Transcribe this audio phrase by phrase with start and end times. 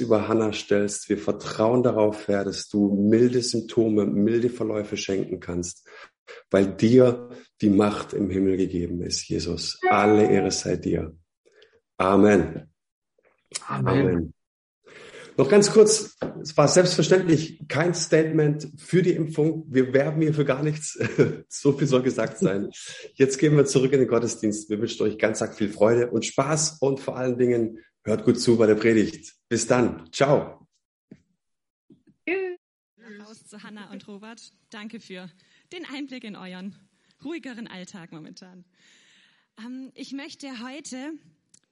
[0.00, 1.08] über Hannah stellst.
[1.08, 5.86] Wir vertrauen darauf, Herr, dass du milde Symptome, milde Verläufe schenken kannst,
[6.50, 9.78] weil dir die Macht im Himmel gegeben ist, Jesus.
[9.88, 11.16] Alle Ehre sei dir.
[11.96, 12.70] Amen.
[13.66, 13.88] Amen.
[13.88, 14.34] Amen.
[15.38, 19.64] Noch ganz kurz, es war selbstverständlich kein Statement für die Impfung.
[19.68, 20.98] Wir werben hier für gar nichts.
[21.48, 22.68] so viel soll gesagt sein.
[23.14, 24.68] Jetzt gehen wir zurück in den Gottesdienst.
[24.68, 28.40] Wir wünschen euch ganz arg viel Freude und Spaß und vor allen Dingen hört gut
[28.40, 29.34] zu bei der Predigt.
[29.48, 30.10] Bis dann.
[30.12, 30.62] Ciao.
[33.32, 34.52] Applaus zu Hanna und Robert.
[34.70, 35.30] Danke für
[35.72, 36.76] den Einblick in euren
[37.24, 38.64] ruhigeren Alltag momentan.
[39.58, 41.12] Ähm, ich möchte heute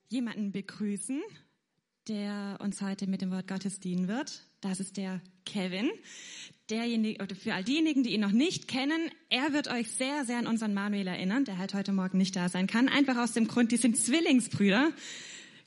[0.09, 1.21] jemanden begrüßen,
[2.09, 4.43] der uns heute mit dem Wort Gottes dienen wird.
[4.61, 5.91] Das ist der Kevin.
[6.71, 10.39] Derjenige, oder für all diejenigen, die ihn noch nicht kennen, er wird euch sehr, sehr
[10.39, 12.89] an unseren Manuel erinnern, der halt heute Morgen nicht da sein kann.
[12.89, 14.93] Einfach aus dem Grund, die sind Zwillingsbrüder.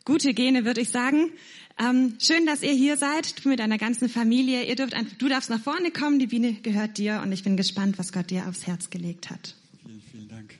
[0.05, 1.31] Gute Gene, würde ich sagen.
[1.79, 4.65] Ähm, schön, dass ihr hier seid, mit deiner ganzen Familie.
[4.65, 7.97] Ihr dürft du darfst nach vorne kommen, die Biene gehört dir und ich bin gespannt,
[7.97, 9.55] was Gott dir aufs Herz gelegt hat.
[9.81, 10.59] Vielen, vielen Dank.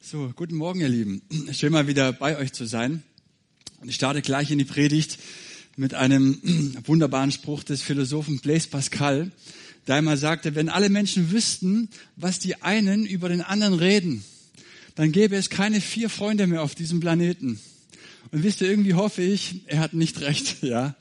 [0.00, 1.22] So, guten Morgen, ihr Lieben.
[1.52, 3.04] Schön mal wieder bei euch zu sein.
[3.80, 5.20] Und ich starte gleich in die Predigt
[5.76, 6.40] mit einem
[6.84, 9.30] wunderbaren Spruch des Philosophen Blaise Pascal,
[9.86, 14.24] der einmal sagte, wenn alle Menschen wüssten, was die einen über den anderen reden,
[14.94, 17.60] dann gäbe es keine vier Freunde mehr auf diesem Planeten.
[18.30, 20.94] Und wisst ihr, irgendwie hoffe ich, er hat nicht recht, ja.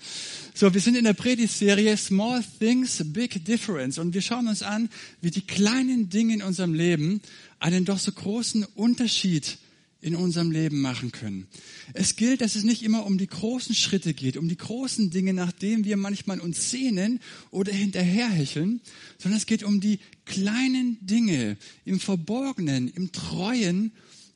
[0.54, 4.90] So, wir sind in der Predigtserie Small Things, Big Difference und wir schauen uns an,
[5.22, 7.22] wie die kleinen Dinge in unserem Leben
[7.60, 9.58] einen doch so großen Unterschied
[10.02, 11.48] in unserem Leben machen können.
[11.94, 15.34] Es gilt, dass es nicht immer um die großen Schritte geht, um die großen Dinge,
[15.34, 17.20] nach denen wir manchmal uns sehnen
[17.52, 18.82] oder hinterherhecheln,
[19.20, 23.92] sondern es geht um die kleinen Dinge im Verborgenen, im Treuen,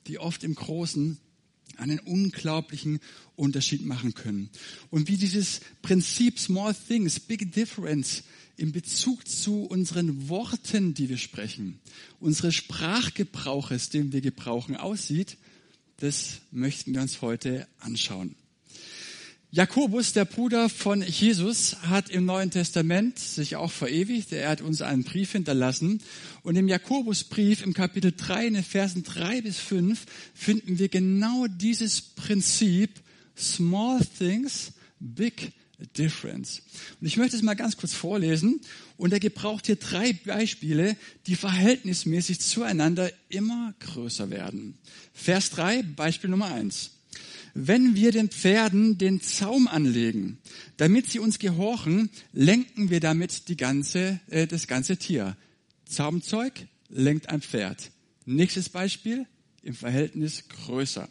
[0.06, 1.18] die oft im Großen
[1.76, 3.00] einen unglaublichen
[3.34, 4.50] Unterschied machen können.
[4.90, 8.22] Und wie dieses Prinzip Small Things, Big Difference
[8.56, 11.80] in Bezug zu unseren Worten, die wir sprechen,
[12.20, 15.36] unsere Sprachgebrauches, den wir gebrauchen, aussieht,
[15.98, 18.34] das möchten wir uns heute anschauen.
[19.50, 24.32] Jakobus, der Bruder von Jesus, hat im Neuen Testament sich auch verewigt.
[24.32, 26.02] Er hat uns einen Brief hinterlassen.
[26.42, 31.46] Und im Jakobusbrief im Kapitel 3, in den Versen 3 bis 5, finden wir genau
[31.46, 32.90] dieses Prinzip
[33.34, 35.52] Small Things, Big
[35.96, 36.62] difference.
[37.00, 38.60] Und ich möchte es mal ganz kurz vorlesen.
[38.96, 44.78] Und er gebraucht hier drei Beispiele, die verhältnismäßig zueinander immer größer werden.
[45.12, 46.92] Vers drei, Beispiel Nummer eins.
[47.54, 50.38] Wenn wir den Pferden den Zaum anlegen,
[50.76, 55.36] damit sie uns gehorchen, lenken wir damit die ganze, äh, das ganze Tier.
[55.86, 57.90] Zaumzeug lenkt ein Pferd.
[58.26, 59.26] Nächstes Beispiel,
[59.62, 61.08] im Verhältnis größer.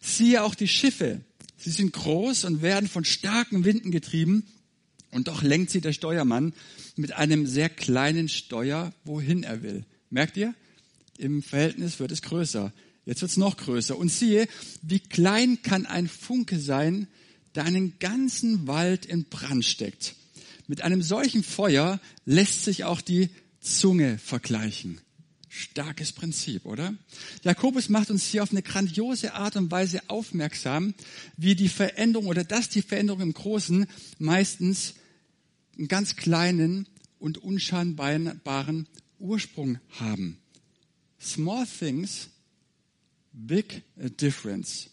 [0.00, 1.20] Siehe auch die Schiffe,
[1.60, 4.46] Sie sind groß und werden von starken Winden getrieben.
[5.10, 6.54] Und doch lenkt sie der Steuermann
[6.96, 9.84] mit einem sehr kleinen Steuer, wohin er will.
[10.08, 10.54] Merkt ihr?
[11.18, 12.72] Im Verhältnis wird es größer.
[13.04, 13.98] Jetzt wird es noch größer.
[13.98, 14.48] Und siehe,
[14.82, 17.08] wie klein kann ein Funke sein,
[17.54, 20.14] der einen ganzen Wald in Brand steckt.
[20.66, 23.28] Mit einem solchen Feuer lässt sich auch die
[23.60, 25.00] Zunge vergleichen.
[25.52, 26.94] Starkes Prinzip, oder?
[27.42, 30.94] Jakobus macht uns hier auf eine grandiose Art und Weise aufmerksam,
[31.36, 33.86] wie die Veränderung oder dass die Veränderung im Großen
[34.20, 34.94] meistens
[35.76, 36.86] einen ganz kleinen
[37.18, 38.86] und unscheinbaren
[39.18, 40.38] Ursprung haben.
[41.20, 42.28] Small things,
[43.32, 43.82] big
[44.20, 44.88] difference.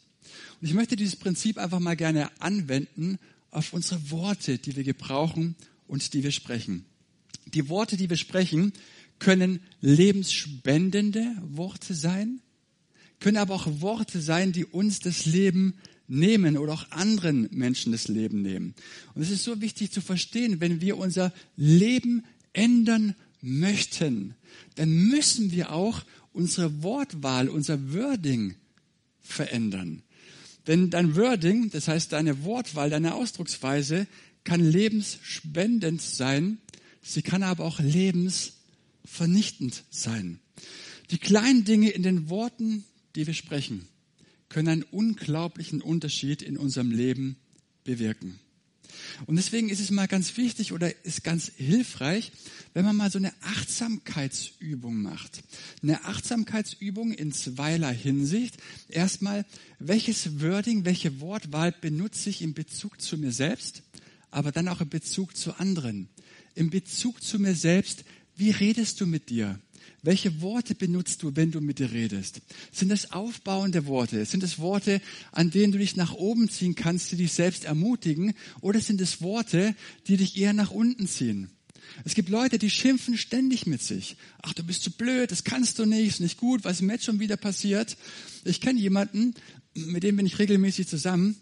[0.59, 3.19] Und ich möchte dieses Prinzip einfach mal gerne anwenden
[3.51, 5.55] auf unsere Worte, die wir gebrauchen
[5.87, 6.85] und die wir sprechen.
[7.45, 8.73] Die Worte, die wir sprechen,
[9.19, 12.41] können lebensspendende Worte sein,
[13.19, 15.73] können aber auch Worte sein, die uns das Leben
[16.07, 18.73] nehmen oder auch anderen Menschen das Leben nehmen.
[19.13, 22.23] Und es ist so wichtig zu verstehen, wenn wir unser Leben
[22.53, 24.35] ändern möchten,
[24.75, 26.03] dann müssen wir auch
[26.33, 28.55] unsere Wortwahl, unser Wording
[29.21, 30.03] verändern.
[30.67, 34.07] Denn dein Wording, das heißt deine Wortwahl, deine Ausdrucksweise,
[34.43, 36.59] kann lebensspendend sein,
[37.01, 38.53] sie kann aber auch lebens
[39.07, 40.39] vernichtend sein.
[41.11, 42.83] Die kleinen Dinge in den Worten,
[43.15, 43.87] die wir sprechen,
[44.49, 47.37] können einen unglaublichen Unterschied in unserem Leben
[47.83, 48.39] bewirken.
[49.25, 52.31] Und deswegen ist es mal ganz wichtig oder ist ganz hilfreich,
[52.73, 55.43] wenn man mal so eine Achtsamkeitsübung macht.
[55.81, 58.57] Eine Achtsamkeitsübung in zweierlei Hinsicht.
[58.89, 59.45] Erstmal,
[59.79, 63.83] welches Wording, welche Wortwahl benutze ich in Bezug zu mir selbst,
[64.31, 66.09] aber dann auch in Bezug zu anderen.
[66.55, 68.03] In Bezug zu mir selbst,
[68.37, 69.59] wie redest du mit dir?
[70.03, 72.41] Welche Worte benutzt du, wenn du mit dir redest?
[72.71, 74.23] Sind es aufbauende Worte?
[74.25, 75.01] Sind es Worte,
[75.31, 78.33] an denen du dich nach oben ziehen kannst, die dich selbst ermutigen?
[78.61, 79.75] Oder sind es Worte,
[80.07, 81.49] die dich eher nach unten ziehen?
[82.03, 84.17] Es gibt Leute, die schimpfen ständig mit sich.
[84.41, 87.05] Ach, du bist zu blöd, das kannst du nicht, ist nicht gut, was mir jetzt
[87.05, 87.97] schon wieder passiert?
[88.45, 89.33] Ich kenne jemanden,
[89.73, 91.37] mit dem bin ich regelmäßig zusammen,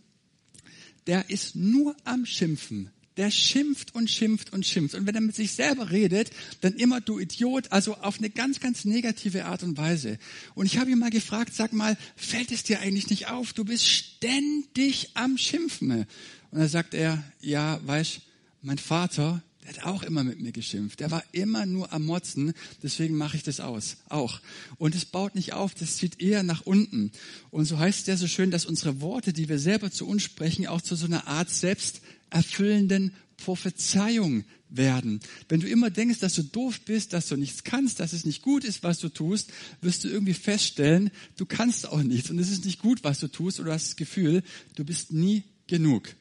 [1.07, 2.89] der ist nur am Schimpfen.
[3.17, 4.95] Der schimpft und schimpft und schimpft.
[4.95, 6.31] Und wenn er mit sich selber redet,
[6.62, 10.17] dann immer du Idiot, also auf eine ganz, ganz negative Art und Weise.
[10.53, 13.53] Und ich habe ihn mal gefragt, sag mal, fällt es dir eigentlich nicht auf?
[13.53, 16.06] Du bist ständig am Schimpfen.
[16.51, 18.19] Und da sagt er, ja, weißt,
[18.62, 21.00] mein Vater, der hat auch immer mit mir geschimpft.
[21.00, 22.53] Der war immer nur am Motzen.
[22.83, 23.97] Deswegen mache ich das aus.
[24.09, 24.39] Auch.
[24.77, 25.73] Und es baut nicht auf.
[25.73, 27.12] Das zieht eher nach unten.
[27.50, 30.21] Und so heißt es ja so schön, dass unsere Worte, die wir selber zu uns
[30.21, 35.19] sprechen, auch zu so einer Art selbsterfüllenden Prophezeiung werden.
[35.50, 38.44] Wenn du immer denkst, dass du doof bist, dass du nichts kannst, dass es nicht
[38.44, 39.51] gut ist, was du tust,
[39.81, 43.27] wirst du irgendwie feststellen, du kannst auch nichts und es ist nicht gut, was du
[43.27, 44.44] tust oder du hast das Gefühl,
[44.75, 46.15] du bist nie genug.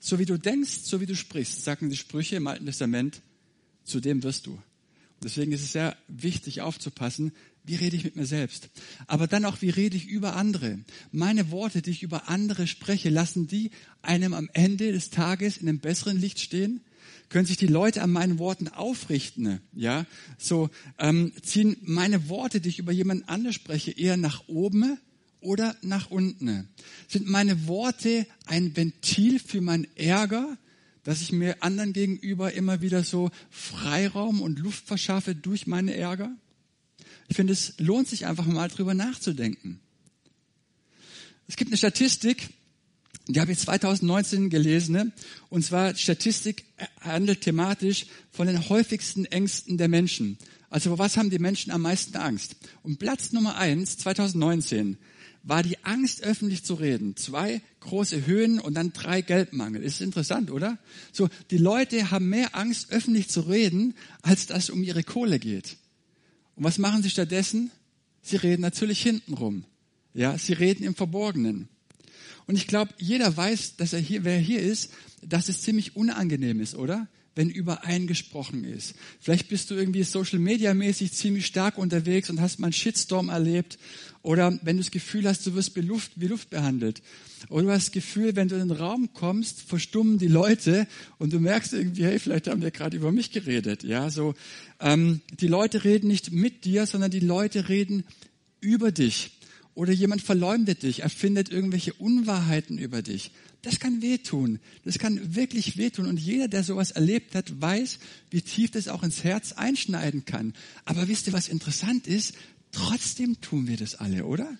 [0.00, 3.22] So wie du denkst, so wie du sprichst, sagen die Sprüche im Alten Testament,
[3.84, 4.58] zu dem wirst du.
[5.22, 7.32] Deswegen ist es sehr wichtig aufzupassen,
[7.64, 8.70] wie rede ich mit mir selbst.
[9.06, 10.78] Aber dann auch, wie rede ich über andere.
[11.10, 15.68] Meine Worte, die ich über andere spreche, lassen die einem am Ende des Tages in
[15.68, 16.80] einem besseren Licht stehen?
[17.28, 19.60] Können sich die Leute an meinen Worten aufrichten?
[19.74, 20.06] Ja,
[20.38, 24.98] so ähm, ziehen meine Worte, die ich über jemanden anders spreche, eher nach oben
[25.40, 26.68] oder nach unten?
[27.08, 30.56] Sind meine Worte ein Ventil für meinen Ärger,
[31.04, 36.30] dass ich mir anderen gegenüber immer wieder so Freiraum und Luft verschaffe durch meine Ärger?
[37.28, 39.80] Ich finde, es lohnt sich einfach mal drüber nachzudenken.
[41.46, 42.50] Es gibt eine Statistik,
[43.26, 45.12] die habe ich 2019 gelesen, ne?
[45.50, 46.64] und zwar Statistik
[47.00, 50.38] handelt thematisch von den häufigsten Ängsten der Menschen.
[50.70, 52.56] Also was haben die Menschen am meisten Angst?
[52.82, 54.98] Und Platz Nummer eins 2019
[55.48, 57.16] war die Angst, öffentlich zu reden.
[57.16, 59.82] Zwei große Höhen und dann drei Geldmangel.
[59.82, 60.76] Ist interessant, oder?
[61.10, 65.38] So, die Leute haben mehr Angst, öffentlich zu reden, als dass es um ihre Kohle
[65.38, 65.78] geht.
[66.54, 67.70] Und was machen sie stattdessen?
[68.20, 69.64] Sie reden natürlich hintenrum.
[70.12, 71.68] Ja, sie reden im Verborgenen.
[72.46, 74.90] Und ich glaube, jeder weiß, dass er hier, wer hier ist,
[75.22, 77.08] dass es ziemlich unangenehm ist, oder?
[77.38, 78.96] wenn über einen gesprochen ist.
[79.20, 83.28] Vielleicht bist du irgendwie Social Media mäßig ziemlich stark unterwegs und hast mal einen Shitstorm
[83.28, 83.78] erlebt.
[84.28, 87.00] Oder wenn du das Gefühl hast, du wirst wie Luft, wie Luft behandelt.
[87.48, 90.86] Oder du hast das Gefühl, wenn du in den Raum kommst, verstummen die Leute
[91.16, 93.84] und du merkst irgendwie, hey, vielleicht haben wir gerade über mich geredet.
[93.84, 94.34] Ja, so,
[94.80, 98.04] ähm, die Leute reden nicht mit dir, sondern die Leute reden
[98.60, 99.30] über dich.
[99.72, 103.30] Oder jemand verleumdet dich, erfindet irgendwelche Unwahrheiten über dich.
[103.62, 104.60] Das kann wehtun.
[104.84, 106.04] Das kann wirklich wehtun.
[106.04, 107.98] Und jeder, der sowas erlebt hat, weiß,
[108.30, 110.52] wie tief das auch ins Herz einschneiden kann.
[110.84, 112.34] Aber wisst ihr, was interessant ist?
[112.72, 114.58] Trotzdem tun wir das alle, oder?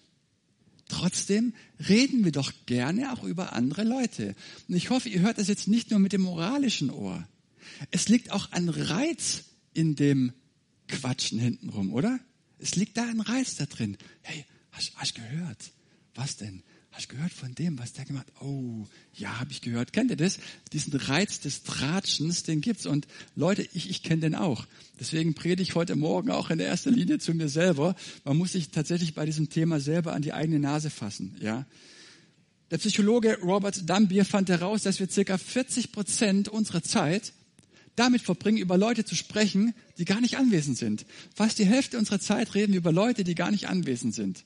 [0.88, 1.52] Trotzdem
[1.88, 4.34] reden wir doch gerne auch über andere Leute.
[4.68, 7.26] Und ich hoffe, ihr hört das jetzt nicht nur mit dem moralischen Ohr.
[7.90, 9.44] Es liegt auch ein Reiz
[9.74, 10.32] in dem
[10.88, 12.18] Quatschen hintenrum, oder?
[12.58, 13.98] Es liegt da ein Reiz da drin.
[14.22, 15.70] Hey, hast du gehört?
[16.14, 16.62] Was denn?
[16.98, 18.42] Hast du gehört von dem, was der gemacht hat?
[18.42, 18.84] Oh,
[19.14, 19.92] ja, habe ich gehört.
[19.92, 20.40] Kennt ihr das?
[20.72, 22.86] Diesen Reiz des Tratschens, den gibt's.
[22.86, 23.06] Und
[23.36, 24.66] Leute, ich, ich kenne den auch.
[24.98, 27.94] Deswegen predige ich heute Morgen auch in erster Linie zu mir selber.
[28.24, 31.36] Man muss sich tatsächlich bei diesem Thema selber an die eigene Nase fassen.
[31.40, 31.66] Ja.
[32.72, 37.32] Der Psychologe Robert Dambier fand heraus, dass wir circa 40 Prozent unserer Zeit
[37.94, 41.06] damit verbringen, über Leute zu sprechen, die gar nicht anwesend sind.
[41.32, 44.42] Fast die Hälfte unserer Zeit reden wir über Leute, die gar nicht anwesend sind.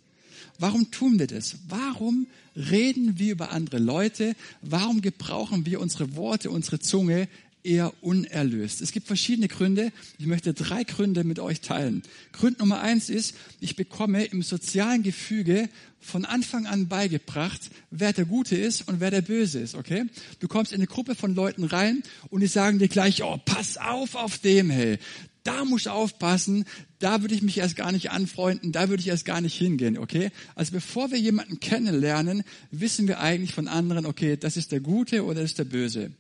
[0.59, 1.57] Warum tun wir das?
[1.69, 4.35] Warum reden wir über andere Leute?
[4.61, 7.29] Warum gebrauchen wir unsere Worte, unsere Zunge
[7.65, 8.83] eher unerlöst?
[8.83, 9.93] Es gibt verschiedene Gründe.
[10.19, 12.03] Ich möchte drei Gründe mit euch teilen.
[12.33, 15.69] Grund Nummer eins ist, ich bekomme im sozialen Gefüge
[16.01, 20.05] von Anfang an beigebracht, wer der Gute ist und wer der Böse ist, okay?
[20.41, 23.77] Du kommst in eine Gruppe von Leuten rein und die sagen dir gleich, oh, pass
[23.77, 24.99] auf auf dem, hey
[25.45, 26.65] da muss ich aufpassen,
[26.99, 29.99] da würde ich mich erst gar nicht anfreunden, da würde ich erst gar nicht hingehen,
[29.99, 30.31] okay?
[30.55, 35.25] Also bevor wir jemanden kennenlernen, wissen wir eigentlich von anderen, okay, das ist der Gute
[35.25, 36.13] oder das ist der Böse.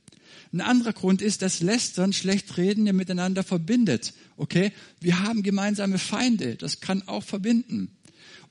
[0.52, 4.73] Ein anderer Grund ist, dass Lästern, schlecht reden ja miteinander verbindet, okay?
[5.00, 7.91] Wir haben gemeinsame Feinde, das kann auch verbinden.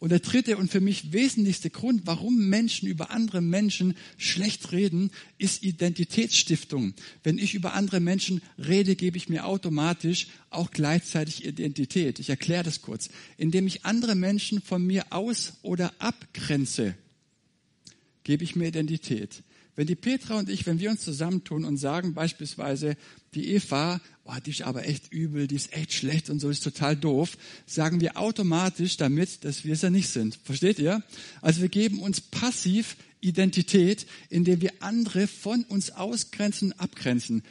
[0.02, 5.12] Und der dritte und für mich wesentlichste Grund, warum Menschen über andere Menschen schlecht reden,
[5.38, 6.96] ist Identitätsstiftung.
[7.24, 12.18] Wenn ich über andere Menschen rede, gebe ich mir automatisch auch gleichzeitig Identität.
[12.18, 13.10] Ich erkläre das kurz.
[13.38, 16.96] Indem ich andere Menschen von mir aus oder abgrenze,
[18.24, 19.44] gebe ich mir Identität.
[19.82, 22.96] Wenn die Petra und ich, wenn wir uns zusammentun und sagen beispielsweise,
[23.34, 26.64] die Eva, oh, die ist aber echt übel, die ist echt schlecht und so, ist
[26.64, 27.36] total doof,
[27.66, 30.38] sagen wir automatisch damit, dass wir es ja nicht sind.
[30.44, 31.02] Versteht ihr?
[31.42, 37.42] Also wir geben uns passiv Identität, indem wir andere von uns ausgrenzen und abgrenzen.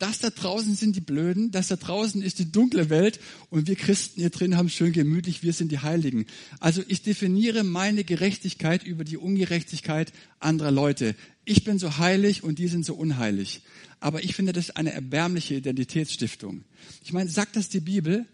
[0.00, 3.20] Das da draußen sind die Blöden, das da draußen ist die dunkle Welt
[3.50, 6.24] und wir Christen hier drin haben schön gemütlich, wir sind die Heiligen.
[6.58, 11.14] Also ich definiere meine Gerechtigkeit über die Ungerechtigkeit anderer Leute.
[11.50, 13.62] Ich bin so heilig und die sind so unheilig.
[13.98, 16.62] Aber ich finde das eine erbärmliche Identitätsstiftung.
[17.02, 18.24] Ich meine, sagt das die Bibel?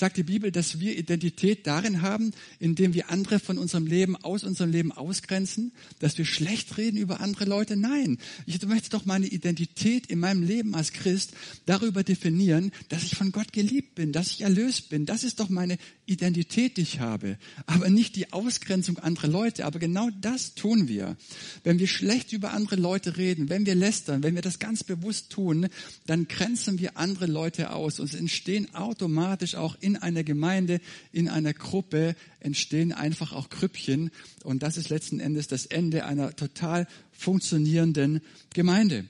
[0.00, 4.44] Sagt die Bibel, dass wir Identität darin haben, indem wir andere von unserem Leben, aus
[4.44, 7.76] unserem Leben ausgrenzen, dass wir schlecht reden über andere Leute?
[7.76, 8.18] Nein.
[8.46, 11.32] Ich möchte doch meine Identität in meinem Leben als Christ
[11.66, 15.06] darüber definieren, dass ich von Gott geliebt bin, dass ich erlöst bin.
[15.06, 15.76] Das ist doch meine
[16.06, 17.36] Identität, die ich habe.
[17.66, 19.66] Aber nicht die Ausgrenzung anderer Leute.
[19.66, 21.16] Aber genau das tun wir.
[21.62, 25.30] Wenn wir schlecht über andere Leute reden, wenn wir lästern, wenn wir das ganz bewusst
[25.30, 25.68] tun,
[26.06, 30.80] dann grenzen wir andere Leute aus und es entstehen automatisch auch in einer Gemeinde,
[31.12, 34.10] in einer Gruppe entstehen einfach auch Krüppchen.
[34.44, 38.20] Und das ist letzten Endes das Ende einer total funktionierenden
[38.54, 39.06] Gemeinde.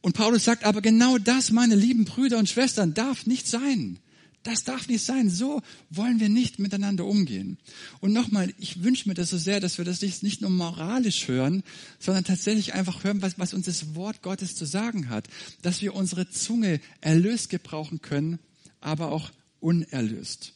[0.00, 3.98] Und Paulus sagt aber genau das, meine lieben Brüder und Schwestern, darf nicht sein.
[4.44, 5.30] Das darf nicht sein.
[5.30, 7.56] So wollen wir nicht miteinander umgehen.
[8.00, 11.62] Und nochmal, ich wünsche mir das so sehr, dass wir das nicht nur moralisch hören,
[11.98, 15.28] sondern tatsächlich einfach hören, was, was uns das Wort Gottes zu sagen hat.
[15.62, 18.38] Dass wir unsere Zunge erlöst gebrauchen können,
[18.82, 19.30] aber auch
[19.64, 20.52] unerlöst.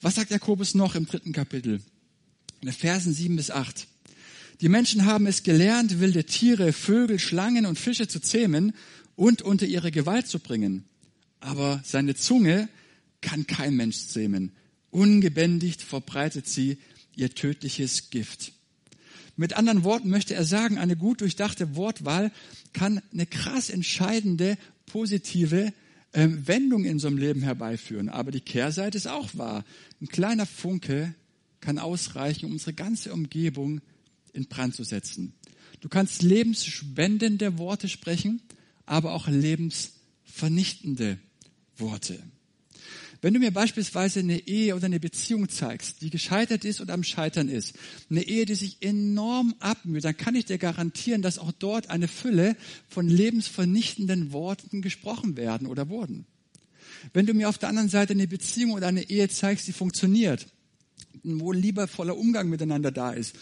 [0.00, 1.80] Was sagt Jakobus noch im dritten Kapitel?
[2.60, 3.86] In den Versen sieben bis acht.
[4.60, 8.72] Die Menschen haben es gelernt, wilde Tiere, Vögel, Schlangen und Fische zu zähmen
[9.14, 10.84] und unter ihre Gewalt zu bringen.
[11.38, 12.68] Aber seine Zunge
[13.20, 14.52] kann kein Mensch zähmen.
[14.90, 16.78] Ungebändigt verbreitet sie
[17.14, 18.52] ihr tödliches Gift.
[19.36, 22.32] Mit anderen Worten möchte er sagen, eine gut durchdachte Wortwahl
[22.72, 25.72] kann eine krass entscheidende positive
[26.18, 28.08] Wendung in einem Leben herbeiführen.
[28.08, 29.64] Aber die Kehrseite ist auch wahr.
[30.00, 31.14] Ein kleiner Funke
[31.60, 33.80] kann ausreichen, um unsere ganze Umgebung
[34.32, 35.34] in Brand zu setzen.
[35.80, 38.42] Du kannst lebensspendende Worte sprechen,
[38.86, 41.18] aber auch lebensvernichtende
[41.76, 42.22] Worte.
[43.20, 47.02] Wenn du mir beispielsweise eine Ehe oder eine Beziehung zeigst, die gescheitert ist oder am
[47.02, 47.74] Scheitern ist,
[48.10, 52.06] eine Ehe, die sich enorm abmüht, dann kann ich dir garantieren, dass auch dort eine
[52.06, 52.56] Fülle
[52.88, 56.26] von lebensvernichtenden Worten gesprochen werden oder wurden.
[57.12, 60.46] Wenn du mir auf der anderen Seite eine Beziehung oder eine Ehe zeigst, die funktioniert,
[61.24, 63.34] wo liebevoller Umgang miteinander da ist,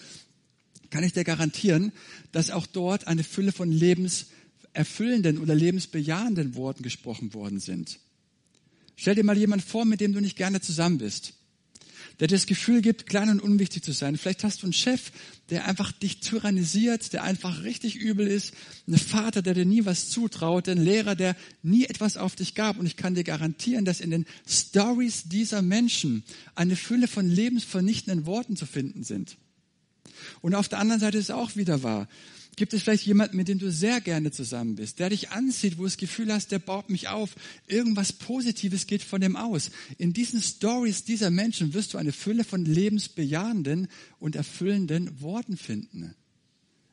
[0.89, 1.93] kann ich dir garantieren,
[2.33, 7.99] dass auch dort eine Fülle von lebenserfüllenden oder lebensbejahenden Worten gesprochen worden sind.
[8.97, 11.35] Stell dir mal jemand vor, mit dem du nicht gerne zusammen bist.
[12.19, 14.17] Der dir das Gefühl gibt, klein und unwichtig zu sein.
[14.17, 15.13] Vielleicht hast du einen Chef,
[15.51, 18.55] der einfach dich tyrannisiert, der einfach richtig übel ist.
[18.87, 20.67] Einen Vater, der dir nie was zutraut.
[20.67, 22.79] Einen Lehrer, der nie etwas auf dich gab.
[22.79, 26.25] Und ich kann dir garantieren, dass in den Stories dieser Menschen
[26.55, 29.37] eine Fülle von lebensvernichtenden Worten zu finden sind.
[30.41, 32.09] Und auf der anderen Seite ist es auch wieder wahr.
[32.57, 35.83] Gibt es vielleicht jemanden, mit dem du sehr gerne zusammen bist, der dich anzieht, wo
[35.83, 37.37] du das Gefühl hast, der baut mich auf.
[37.67, 39.71] Irgendwas Positives geht von dem aus.
[39.99, 46.15] In diesen Stories dieser Menschen wirst du eine Fülle von lebensbejahenden und erfüllenden Worten finden.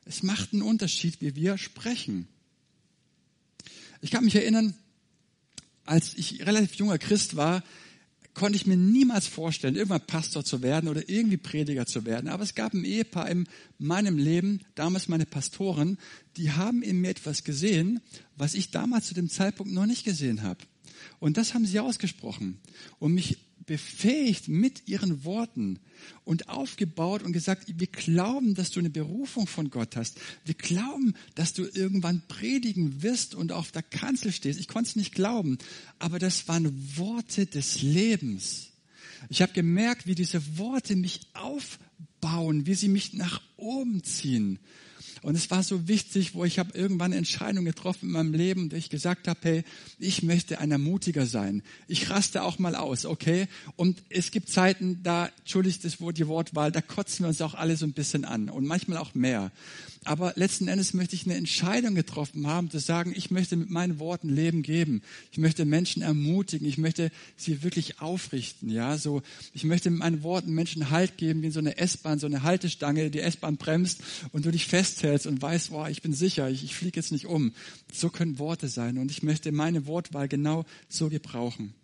[0.04, 2.28] Es macht einen Unterschied, wie wir sprechen.
[4.02, 4.74] Ich kann mich erinnern,
[5.86, 7.64] als ich relativ junger Christ war,
[8.34, 12.28] konnte ich mir niemals vorstellen, irgendwann Pastor zu werden oder irgendwie Prediger zu werden.
[12.28, 13.46] Aber es gab ein Ehepaar in
[13.78, 15.98] meinem Leben, damals meine Pastoren,
[16.36, 18.00] die haben in mir etwas gesehen,
[18.36, 20.58] was ich damals zu dem Zeitpunkt noch nicht gesehen habe.
[21.20, 22.58] Und das haben sie ausgesprochen
[22.98, 25.78] und mich befähigt mit ihren Worten
[26.24, 30.18] und aufgebaut und gesagt, wir glauben, dass du eine Berufung von Gott hast.
[30.44, 34.60] Wir glauben, dass du irgendwann predigen wirst und auf der Kanzel stehst.
[34.60, 35.58] Ich konnte es nicht glauben,
[35.98, 38.70] aber das waren Worte des Lebens.
[39.28, 44.58] Ich habe gemerkt, wie diese Worte mich aufbauen, wie sie mich nach oben ziehen.
[45.24, 48.70] Und es war so wichtig, wo ich habe irgendwann eine Entscheidung getroffen in meinem Leben,
[48.70, 49.64] wo ich gesagt habe, hey,
[49.98, 51.62] ich möchte ein Ermutiger sein.
[51.88, 53.48] Ich raste auch mal aus, okay?
[53.76, 57.54] Und es gibt Zeiten, da, entschuldigt das Wort, die Wortwahl, da kotzen wir uns auch
[57.54, 59.50] alle so ein bisschen an und manchmal auch mehr.
[60.04, 63.98] Aber letzten Endes möchte ich eine Entscheidung getroffen haben, zu sagen, ich möchte mit meinen
[63.98, 65.02] Worten Leben geben.
[65.32, 66.66] Ich möchte Menschen ermutigen.
[66.66, 68.68] Ich möchte sie wirklich aufrichten.
[68.68, 72.18] Ja, so, ich möchte mit meinen Worten Menschen Halt geben, wie in so eine S-Bahn,
[72.18, 76.12] so eine Haltestange, die S-Bahn bremst und du dich festhältst und weißt, boah, ich bin
[76.12, 77.52] sicher, ich, ich fliege jetzt nicht um.
[77.92, 78.98] So können Worte sein.
[78.98, 81.74] Und ich möchte meine Wortwahl genau so gebrauchen.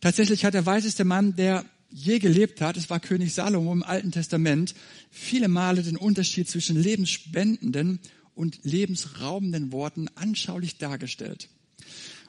[0.00, 2.76] Tatsächlich hat der weiseste Mann, der je gelebt hat.
[2.76, 4.74] Es war König Salomo im Alten Testament.
[5.10, 8.00] Viele Male den Unterschied zwischen lebensspendenden
[8.34, 11.48] und lebensraubenden Worten anschaulich dargestellt.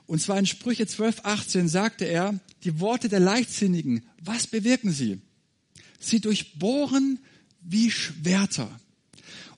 [0.06, 5.22] Und zwar in Sprüche 12, 18 sagte er, die Worte der Leichtsinnigen, was bewirken sie?
[6.00, 7.20] Sie durchbohren
[7.62, 8.70] wie Schwerter.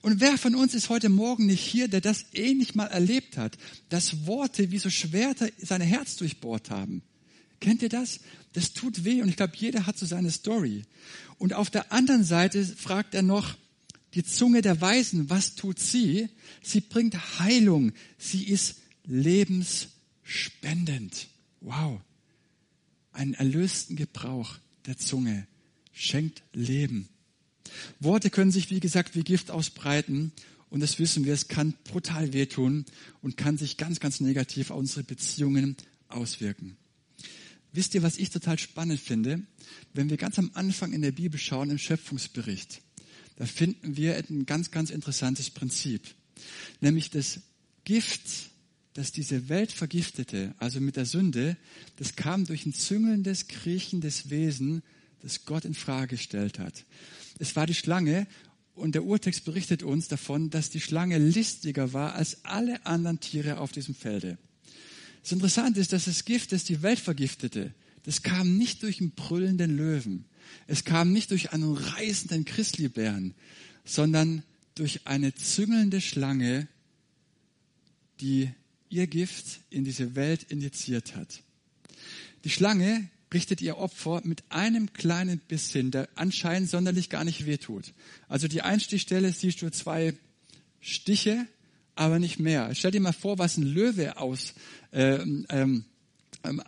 [0.02, 3.58] Und wer von uns ist heute Morgen nicht hier, der das ähnlich mal erlebt hat,
[3.88, 7.02] dass Worte wie so Schwerter sein Herz durchbohrt haben?
[7.60, 8.20] Kennt ihr das?
[8.52, 10.84] Das tut weh und ich glaube, jeder hat so seine Story.
[11.38, 13.54] Und auf der anderen Seite fragt er noch,
[14.14, 16.30] die Zunge der Weisen, was tut sie?
[16.62, 17.92] Sie bringt Heilung.
[18.16, 21.28] Sie ist lebensspendend.
[21.60, 22.00] Wow.
[23.12, 25.46] Einen erlösten Gebrauch der Zunge
[25.92, 27.10] schenkt Leben.
[28.00, 30.32] Worte können sich, wie gesagt, wie Gift ausbreiten.
[30.70, 32.86] Und das wissen wir, es kann brutal wehtun
[33.22, 35.76] und kann sich ganz, ganz negativ auf unsere Beziehungen
[36.08, 36.78] auswirken.
[37.76, 39.42] Wisst ihr, was ich total spannend finde?
[39.92, 42.80] Wenn wir ganz am Anfang in der Bibel schauen, im Schöpfungsbericht,
[43.36, 46.00] da finden wir ein ganz, ganz interessantes Prinzip.
[46.80, 47.40] Nämlich das
[47.84, 48.22] Gift,
[48.94, 51.58] das diese Welt vergiftete, also mit der Sünde,
[51.96, 54.82] das kam durch ein züngelndes, kriechendes Wesen,
[55.20, 56.86] das Gott in Frage gestellt hat.
[57.38, 58.26] Es war die Schlange
[58.74, 63.58] und der Urtext berichtet uns davon, dass die Schlange listiger war als alle anderen Tiere
[63.60, 64.38] auf diesem Felde.
[65.26, 69.10] Das Interessante ist, dass das Gift, das die Welt vergiftete, das kam nicht durch einen
[69.10, 70.24] brüllenden Löwen.
[70.68, 73.34] Es kam nicht durch einen reißenden Christlibären,
[73.84, 74.44] sondern
[74.76, 76.68] durch eine züngelnde Schlange,
[78.20, 78.50] die
[78.88, 81.42] ihr Gift in diese Welt injiziert hat.
[82.44, 87.46] Die Schlange richtet ihr Opfer mit einem kleinen Biss hin, der anscheinend sonderlich gar nicht
[87.46, 87.94] wehtut.
[88.28, 90.14] Also die Einstichstelle siehst du zwei
[90.80, 91.48] Stiche
[91.96, 92.74] aber nicht mehr.
[92.74, 94.54] Stell dir mal vor, was ein Löwe aus,
[94.92, 95.84] ähm, ähm,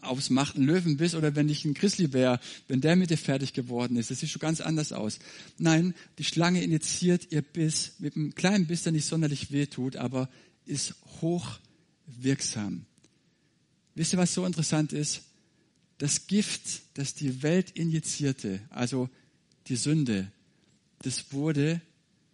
[0.03, 4.11] ausmacht, ein Löwenbiss oder wenn ich ein Grizzlybär, wenn der mit dir fertig geworden ist.
[4.11, 5.21] Das sieht schon ganz anders aus.
[5.59, 9.97] Nein, die Schlange initiiert ihr Biss mit einem kleinen Biss, der nicht sonderlich weh tut,
[9.97, 10.29] aber
[10.65, 12.87] ist hochwirksam.
[13.95, 15.23] Wisst ihr, was so interessant ist?
[15.99, 19.09] Das Gift, das die Welt injizierte, also
[19.67, 20.31] die Sünde,
[21.03, 21.81] das wurde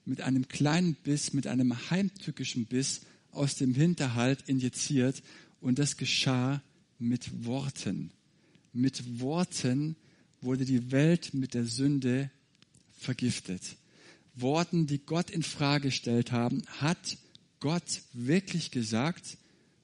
[0.05, 5.23] mit einem kleinen Biss, mit einem heimtückischen Biss aus dem Hinterhalt injiziert
[5.61, 6.63] und das geschah
[6.99, 8.11] mit Worten.
[8.73, 9.97] Mit Worten
[10.41, 12.31] wurde die Welt mit der Sünde
[12.99, 13.63] vergiftet.
[14.35, 17.17] Worten, die Gott in Frage gestellt haben, hat
[17.61, 19.39] Gott wirklich gesagt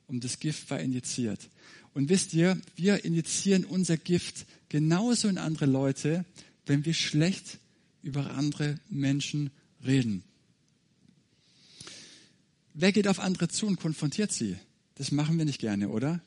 [0.07, 1.49] und das Gift war injiziert.
[1.95, 6.25] Und wisst ihr, wir injizieren unser Gift genauso in andere Leute,
[6.67, 7.59] wenn wir schlecht
[8.03, 9.51] über andere Menschen
[9.85, 10.23] reden.
[12.75, 14.57] Wer geht auf andere zu und konfrontiert sie?
[14.95, 16.21] Das machen wir nicht gerne, oder?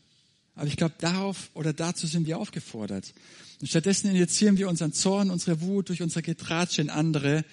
[0.56, 3.13] Aber ich glaube, darauf oder dazu sind wir aufgefordert.
[3.60, 7.46] Und stattdessen injizieren wir unseren Zorn, unsere Wut durch unsere Getratsche in andere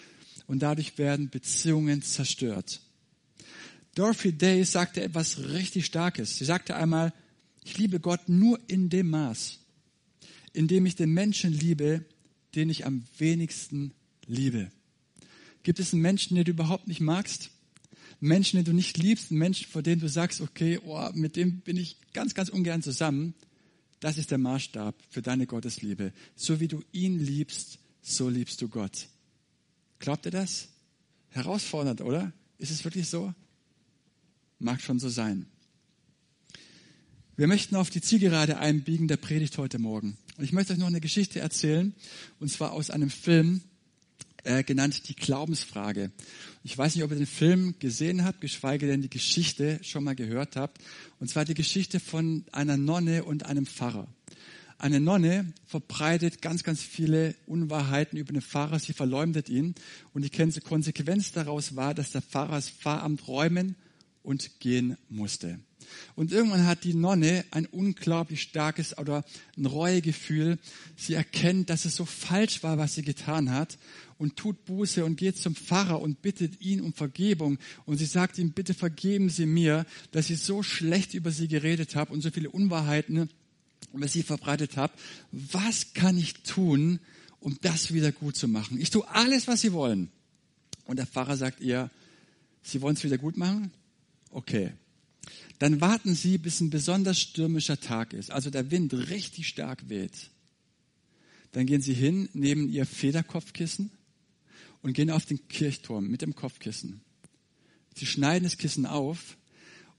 [0.46, 2.80] und dadurch werden Beziehungen zerstört.
[3.94, 6.36] Dorothy Day sagte etwas richtig Starkes.
[6.36, 7.12] Sie sagte einmal,
[7.64, 9.58] ich liebe Gott nur in dem Maß,
[10.52, 12.04] in dem ich den Menschen liebe,
[12.54, 13.92] den ich am wenigsten
[14.26, 14.70] liebe.
[15.62, 17.50] Gibt es einen Menschen, den du überhaupt nicht magst?
[18.20, 21.76] Menschen, den du nicht liebst, Menschen, vor denen du sagst, okay, oh, mit dem bin
[21.76, 23.34] ich ganz, ganz ungern zusammen.
[24.00, 26.12] Das ist der Maßstab für deine Gottesliebe.
[26.34, 29.08] So wie du ihn liebst, so liebst du Gott.
[29.98, 30.68] Glaubt ihr das?
[31.30, 32.32] Herausfordernd, oder?
[32.58, 33.34] Ist es wirklich so?
[34.58, 35.46] Mag schon so sein.
[37.36, 40.18] Wir möchten auf die Zielgerade einbiegen der Predigt heute Morgen.
[40.36, 41.94] Und ich möchte euch noch eine Geschichte erzählen,
[42.38, 43.62] und zwar aus einem Film,
[44.44, 46.10] äh, genannt die Glaubensfrage.
[46.62, 50.14] Ich weiß nicht, ob ihr den Film gesehen habt, geschweige denn die Geschichte schon mal
[50.14, 50.78] gehört habt.
[51.18, 54.08] Und zwar die Geschichte von einer Nonne und einem Pfarrer.
[54.78, 58.78] Eine Nonne verbreitet ganz, ganz viele Unwahrheiten über den Pfarrer.
[58.78, 59.74] Sie verleumdet ihn.
[60.14, 63.76] Und die Konsequenz daraus war, dass der Pfarrer das Pfarramt räumen
[64.22, 65.60] und gehen musste.
[66.14, 69.24] Und irgendwann hat die Nonne ein unglaublich starkes oder
[69.56, 70.58] ein Reuegefühl.
[70.96, 73.78] Sie erkennt, dass es so falsch war, was sie getan hat
[74.20, 77.58] und tut Buße und geht zum Pfarrer und bittet ihn um Vergebung.
[77.86, 81.96] Und sie sagt ihm, bitte vergeben Sie mir, dass ich so schlecht über Sie geredet
[81.96, 83.30] habe und so viele Unwahrheiten
[83.94, 84.92] über Sie verbreitet habe.
[85.32, 87.00] Was kann ich tun,
[87.40, 88.78] um das wieder gut zu machen?
[88.78, 90.10] Ich tue alles, was Sie wollen.
[90.84, 91.90] Und der Pfarrer sagt ihr,
[92.62, 93.72] Sie wollen es wieder gut machen?
[94.32, 94.70] Okay,
[95.58, 100.28] dann warten Sie, bis ein besonders stürmischer Tag ist, also der Wind richtig stark weht.
[101.52, 103.90] Dann gehen Sie hin, nehmen Ihr Federkopfkissen
[104.82, 107.00] und gehen auf den Kirchturm mit dem Kopfkissen.
[107.94, 109.36] Sie schneiden das Kissen auf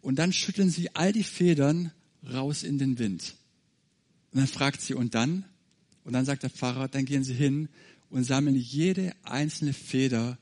[0.02, 1.92] und dann schütteln Sie all die Federn
[2.32, 3.36] raus in den Wind.
[4.32, 5.46] Und dann fragt sie, und dann?
[6.04, 7.70] Und dann sagt der Pfarrer, dann gehen Sie hin
[8.10, 10.38] und sammeln jede einzelne Feder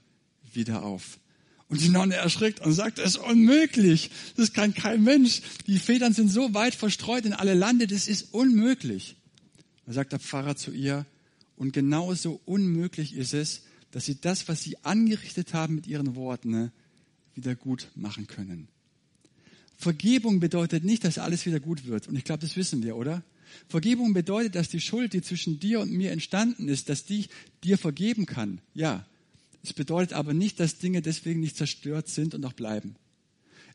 [0.53, 1.19] wieder auf.
[1.67, 4.09] Und die Nonne erschrickt und sagt, das ist unmöglich.
[4.35, 5.41] Das kann kein Mensch.
[5.67, 9.15] Die Federn sind so weit verstreut in alle Lande, das ist unmöglich.
[9.85, 11.05] Da sagt der Pfarrer zu ihr,
[11.55, 16.51] und genauso unmöglich ist es, dass sie das, was sie angerichtet haben mit ihren Worten,
[16.51, 16.71] ne,
[17.35, 18.67] wieder gut machen können.
[19.77, 22.07] Vergebung bedeutet nicht, dass alles wieder gut wird.
[22.07, 23.23] Und ich glaube, das wissen wir, oder?
[23.67, 27.27] Vergebung bedeutet, dass die Schuld, die zwischen dir und mir entstanden ist, dass die
[27.63, 28.59] dir vergeben kann.
[28.73, 29.05] Ja.
[29.63, 32.95] Es bedeutet aber nicht, dass Dinge deswegen nicht zerstört sind und auch bleiben.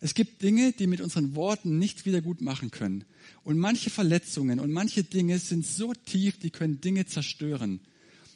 [0.01, 3.05] Es gibt Dinge, die mit unseren Worten nicht wieder gut machen können.
[3.43, 7.81] Und manche Verletzungen und manche Dinge sind so tief, die können Dinge zerstören.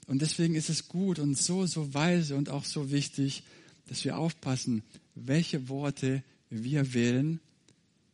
[0.08, 3.42] Und deswegen ist es gut und so, so weise und auch so wichtig,
[3.88, 4.82] dass wir aufpassen,
[5.14, 7.40] welche Worte wir wählen,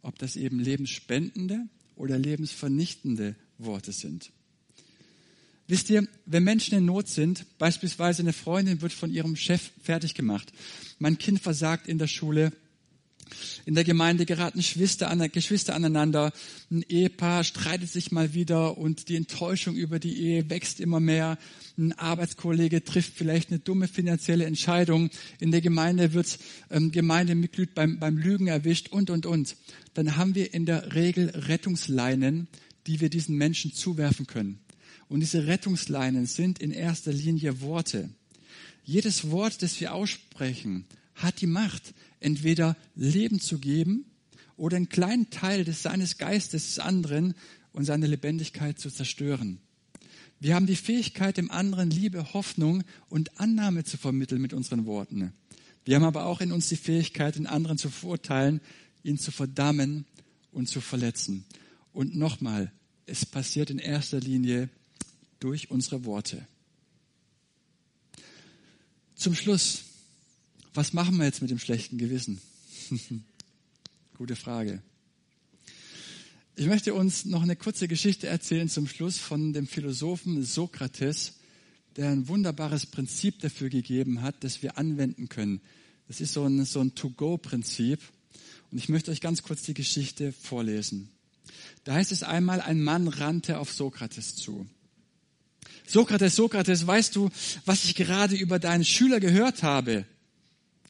[0.03, 1.61] ob das eben lebensspendende
[1.95, 4.33] oder lebensvernichtende Worte sind.
[5.69, 10.15] Wisst ihr, wenn Menschen in Not sind, beispielsweise eine Freundin wird von ihrem Chef fertig
[10.15, 10.53] gemacht,
[10.99, 12.53] mein Kind versagt in der Schule,
[13.67, 16.33] in der Gemeinde geraten Geschwister, Geschwister aneinander,
[16.71, 21.39] ein Ehepaar streitet sich mal wieder und die Enttäuschung über die Ehe wächst immer mehr.
[21.77, 25.11] Ein Arbeitskollege trifft vielleicht eine dumme finanzielle Entscheidung.
[25.41, 26.39] In der Gemeinde wird
[26.71, 29.57] ähm, Gemeindemitglied beim, beim Lügen erwischt und, und, und.
[29.95, 32.49] Dann haben wir in der Regel Rettungsleinen,
[32.87, 34.61] die wir diesen Menschen zuwerfen können.
[35.09, 38.11] Und diese Rettungsleinen sind in erster Linie Worte.
[38.85, 44.05] Jedes Wort, das wir aussprechen, hat die Macht, entweder Leben zu geben
[44.57, 47.35] oder einen kleinen Teil des seines Geistes des anderen
[47.73, 49.59] und seine Lebendigkeit zu zerstören.
[50.41, 55.33] Wir haben die Fähigkeit, dem anderen Liebe, Hoffnung und Annahme zu vermitteln mit unseren Worten.
[55.85, 58.61] Wir haben aber auch in uns die Fähigkeit, den anderen zu verurteilen,
[59.03, 60.07] ihn zu verdammen
[60.53, 61.45] und zu verletzen.
[61.93, 62.73] Und nochmal,
[63.07, 64.69] es passiert in erster Linie
[65.41, 66.47] durch unsere Worte.
[69.15, 69.85] Zum Schluss
[70.75, 72.41] was machen wir jetzt mit dem schlechten Gewissen?
[74.19, 74.83] Gute Frage.
[76.57, 81.35] Ich möchte uns noch eine kurze Geschichte erzählen zum Schluss von dem Philosophen Sokrates,
[81.97, 85.61] der ein wunderbares Prinzip dafür gegeben hat, das wir anwenden können.
[86.09, 88.01] Das ist so ein, so ein To-Go-Prinzip.
[88.71, 91.09] Und ich möchte euch ganz kurz die Geschichte vorlesen.
[91.85, 94.67] Da heißt es einmal, ein Mann rannte auf Sokrates zu.
[95.87, 97.31] Sokrates, Sokrates, weißt du,
[97.65, 100.07] was ich gerade über deinen Schüler gehört habe?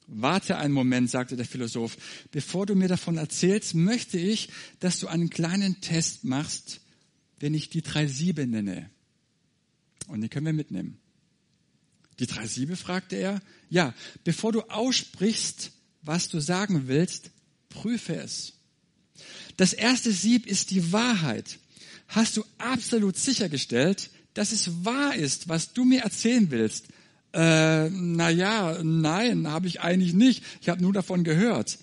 [0.07, 1.97] Warte einen Moment, sagte der Philosoph.
[2.31, 6.81] Bevor du mir davon erzählst, möchte ich, dass du einen kleinen Test machst,
[7.41, 8.91] den ich die drei Siebe nenne.
[10.07, 10.99] Und den können wir mitnehmen.
[12.19, 13.41] Die drei Siebe, fragte er.
[13.71, 17.31] Ja, bevor du aussprichst, was du sagen willst,
[17.71, 18.53] prüfe es.
[19.57, 21.59] Das erste Sieb ist die Wahrheit.
[22.09, 26.87] Hast du absolut sichergestellt, dass es wahr ist, was du mir erzählen willst?
[27.35, 30.45] Äh, na ja, nein, habe ich eigentlich nicht.
[30.61, 31.79] Ich habe nur davon gehört.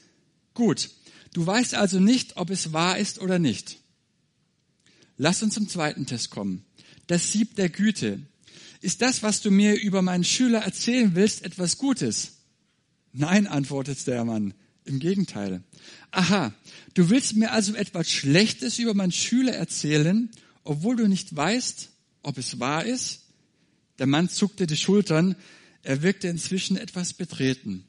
[0.54, 0.90] Gut,
[1.34, 3.78] du weißt also nicht, ob es wahr ist oder nicht.
[5.18, 6.64] Lass uns zum zweiten Test kommen.
[7.08, 8.22] Das Sieb der Güte.
[8.80, 12.38] Ist das, was du mir über meinen Schüler erzählen willst, etwas Gutes?
[13.12, 14.54] Nein, antwortet der Mann.
[14.86, 15.62] Im Gegenteil.
[16.12, 16.54] Aha,
[16.94, 20.30] du willst mir also etwas Schlechtes über meinen Schüler erzählen,
[20.64, 21.90] obwohl du nicht weißt,
[22.24, 23.22] ob es wahr ist?
[24.00, 25.36] Der Mann zuckte die Schultern.
[25.84, 27.86] Er wirkte inzwischen etwas betreten.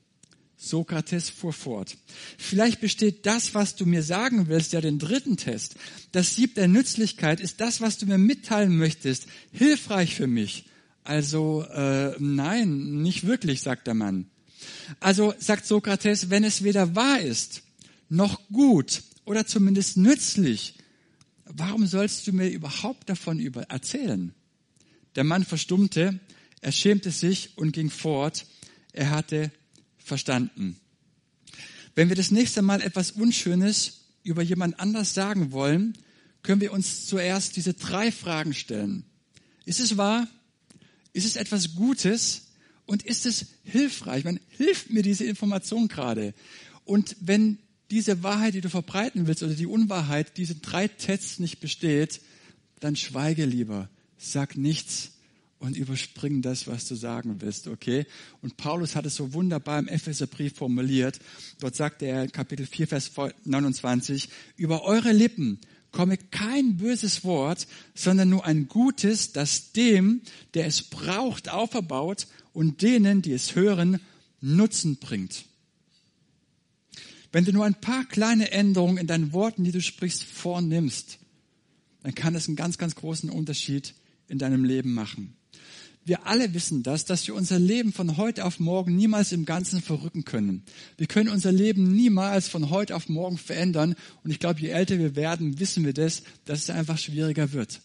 [0.57, 1.97] Sokrates fuhr fort.
[2.39, 5.75] Vielleicht besteht das, was du mir sagen willst, ja den dritten Test.
[6.13, 10.67] Das Sieb der Nützlichkeit ist das, was du mir mitteilen möchtest, hilfreich für mich.
[11.03, 14.31] Also äh, nein, nicht wirklich, sagt der Mann.
[15.01, 17.63] Also sagt Sokrates, wenn es weder wahr ist,
[18.09, 20.75] noch gut oder zumindest nützlich,
[21.45, 24.33] warum sollst du mir überhaupt davon über erzählen?
[25.17, 26.21] Der Mann verstummte,
[26.61, 28.47] er schämte sich und ging fort.
[28.93, 29.51] Er hatte
[29.99, 30.79] verstanden.
[31.95, 35.99] Wenn wir das nächste Mal etwas Unschönes über jemand anders sagen wollen,
[36.43, 39.05] können wir uns zuerst diese drei Fragen stellen.
[39.65, 40.27] Ist es wahr?
[41.13, 42.49] Ist es etwas Gutes?
[42.87, 44.25] Und ist es hilfreich?
[44.25, 46.35] Man hilft mir diese Information gerade.
[46.85, 47.59] Und wenn
[47.91, 52.21] diese Wahrheit, die du verbreiten willst, oder die Unwahrheit, diese drei Tests nicht besteht,
[52.81, 53.89] dann schweige lieber
[54.23, 55.13] sag nichts
[55.59, 58.07] und überspring das, was du sagen willst, okay?
[58.41, 61.21] Und Paulus hat es so wunderbar im Epheserbrief formuliert.
[61.61, 63.13] Dort sagt er Kapitel 4, Vers
[63.45, 65.61] 29, über eure Lippen
[65.93, 70.23] komme kein böses Wort, sondern nur ein gutes, das dem,
[70.55, 74.01] der es braucht, auferbaut und denen, die es hören,
[74.41, 75.45] Nutzen bringt.
[77.31, 81.19] Wenn du nur ein paar kleine Änderungen in deinen Worten, die du sprichst, vornimmst,
[82.03, 83.95] dann kann es einen ganz, ganz großen Unterschied
[84.33, 85.37] in deinem Leben machen.
[86.05, 89.81] Wir alle wissen das, dass wir unser Leben von heute auf morgen niemals im Ganzen
[89.81, 90.65] verrücken können.
[90.97, 93.95] Wir können unser Leben niemals von heute auf morgen verändern.
[94.25, 97.81] Und ich glaube, je älter wir werden, wissen wir das, dass es einfach schwieriger wird.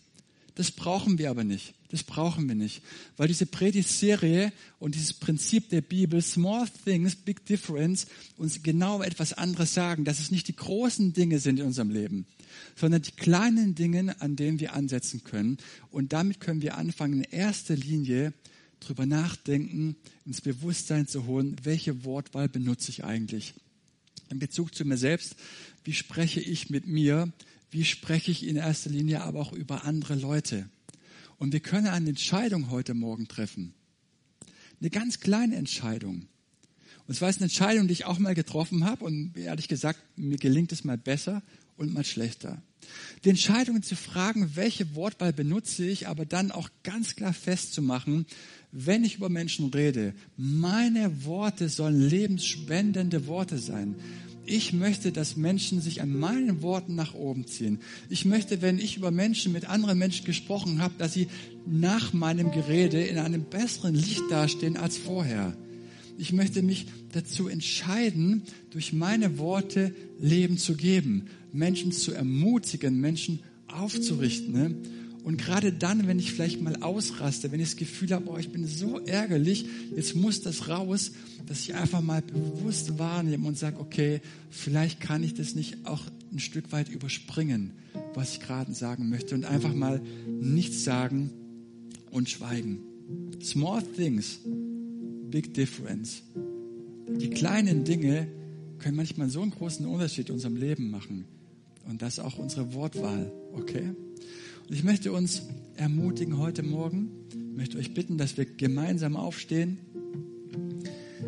[0.58, 1.76] Das brauchen wir aber nicht.
[1.90, 2.82] Das brauchen wir nicht.
[3.16, 9.34] Weil diese Predigtserie und dieses Prinzip der Bibel, Small Things, Big Difference, uns genau etwas
[9.34, 12.26] anderes sagen, dass es nicht die großen Dinge sind in unserem Leben,
[12.76, 15.60] sondern die kleinen Dinge, an denen wir ansetzen können.
[15.92, 18.34] Und damit können wir anfangen, in erster Linie
[18.80, 23.54] drüber nachdenken, ins Bewusstsein zu holen, welche Wortwahl benutze ich eigentlich.
[24.32, 25.36] In Bezug zu mir selbst,
[25.84, 27.32] wie spreche ich mit mir,
[27.72, 30.70] wie spreche ich in erster Linie aber auch über andere Leute.
[31.38, 33.74] Und wir können eine Entscheidung heute Morgen treffen.
[34.80, 36.28] Eine ganz kleine Entscheidung.
[37.08, 40.38] Und zwar ist eine Entscheidung, die ich auch mal getroffen habe und ehrlich gesagt, mir
[40.38, 41.42] gelingt es mal besser
[41.78, 42.62] und mal schlechter.
[43.24, 48.26] Die Entscheidung zu fragen, welche Wortwahl benutze ich, aber dann auch ganz klar festzumachen,
[48.72, 53.96] wenn ich über Menschen rede, meine Worte sollen lebensspendende Worte sein.
[54.50, 57.80] Ich möchte, dass Menschen sich an meinen Worten nach oben ziehen.
[58.10, 61.28] Ich möchte, wenn ich über Menschen mit anderen Menschen gesprochen habe, dass sie
[61.66, 65.58] nach meinem Gerede in einem besseren Licht dastehen als vorher.
[66.18, 73.42] Ich möchte mich dazu entscheiden, durch meine Worte Leben zu geben, Menschen zu ermutigen, Menschen
[73.68, 74.54] aufzurichten.
[74.54, 74.76] Ne?
[75.28, 78.50] Und gerade dann, wenn ich vielleicht mal ausraste, wenn ich das Gefühl habe, oh, ich
[78.50, 81.12] bin so ärgerlich, jetzt muss das raus,
[81.46, 86.02] dass ich einfach mal bewusst wahrnehme und sage, okay, vielleicht kann ich das nicht auch
[86.32, 87.74] ein Stück weit überspringen,
[88.14, 91.30] was ich gerade sagen möchte und einfach mal nichts sagen
[92.10, 92.80] und schweigen.
[93.44, 94.40] Small things,
[95.30, 96.24] big difference.
[97.20, 98.30] Die kleinen Dinge
[98.80, 101.26] können manchmal so einen großen Unterschied in unserem Leben machen.
[101.86, 103.94] Und das auch unsere Wortwahl, okay?
[104.70, 105.44] Ich möchte uns
[105.78, 109.78] ermutigen heute Morgen, ich möchte euch bitten, dass wir gemeinsam aufstehen.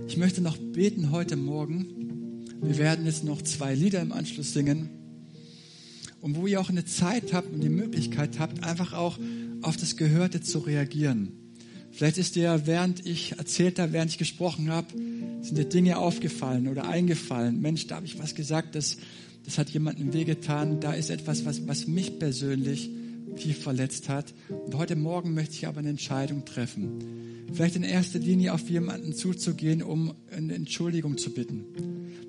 [0.10, 2.46] Ich möchte noch beten heute Morgen.
[2.62, 4.90] Wir werden jetzt noch zwei Lieder im Anschluss singen.
[6.20, 9.18] Und wo ihr auch eine Zeit habt und die Möglichkeit habt, einfach auch
[9.62, 11.32] auf das Gehörte zu reagieren.
[11.92, 14.88] Vielleicht ist dir, während ich erzählt habe, während ich gesprochen habe,
[15.42, 17.62] sind dir Dinge aufgefallen oder eingefallen.
[17.62, 18.98] Mensch, da habe ich was gesagt, das,
[19.46, 20.82] das hat jemandem wehgetan.
[20.82, 22.90] Da ist etwas, was, was mich persönlich
[23.36, 24.34] tief verletzt hat.
[24.50, 27.46] Und heute Morgen möchte ich aber eine Entscheidung treffen.
[27.54, 31.66] Vielleicht in erster Linie auf jemanden zuzugehen, um eine Entschuldigung zu bitten.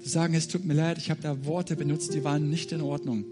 [0.02, 2.80] Zu sagen, es tut mir leid, ich habe da Worte benutzt, die waren nicht in
[2.80, 3.24] Ordnung.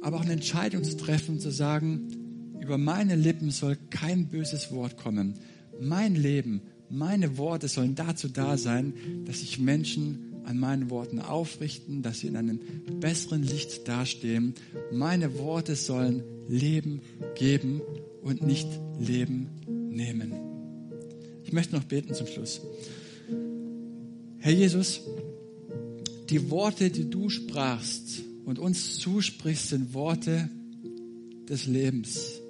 [0.00, 4.96] Aber auch eine Entscheidung zu treffen, zu sagen, über meine Lippen soll kein böses Wort
[4.96, 5.34] kommen.
[5.80, 8.92] Mein Leben, meine Worte sollen dazu da sein,
[9.26, 12.60] dass ich Menschen an meinen Worten aufrichten, dass sie in einem
[13.00, 14.54] besseren Licht dastehen.
[14.92, 17.00] Meine Worte sollen Leben
[17.36, 17.80] geben
[18.22, 20.32] und nicht Leben nehmen.
[21.44, 22.60] Ich möchte noch beten zum Schluss.
[24.38, 25.00] Herr Jesus,
[26.28, 30.48] die Worte, die du sprachst und uns zusprichst, sind Worte
[31.48, 32.40] des Lebens.